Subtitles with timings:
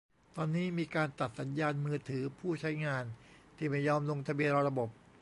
[0.35, 3.05] ตอนนี้มีการตัดสัญญาณมือถือผู้ใช้งาน
[3.57, 4.89] ที่ไม่ยอมลงทะเบียนระบบ